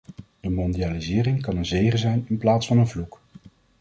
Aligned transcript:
De 0.39 0.49
mondialisering 0.49 1.41
kan 1.41 1.57
een 1.57 1.65
zegen 1.65 1.99
zijn 1.99 2.25
in 2.27 2.37
plaats 2.37 2.67
van 2.67 2.77
een 2.77 2.87
vloek. 2.87 3.21